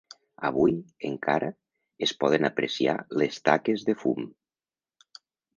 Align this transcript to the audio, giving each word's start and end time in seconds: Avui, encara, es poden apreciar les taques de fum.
Avui, 0.47 0.71
encara, 1.09 1.49
es 2.07 2.15
poden 2.25 2.49
apreciar 2.51 2.97
les 3.23 3.39
taques 3.51 3.87
de 3.91 3.97
fum. 4.05 4.29